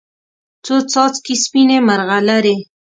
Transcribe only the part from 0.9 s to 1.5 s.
څاڅکي